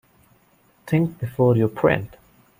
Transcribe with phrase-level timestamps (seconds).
[0.87, 2.17] Think before you print.